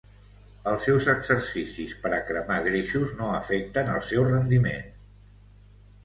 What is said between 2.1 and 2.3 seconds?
a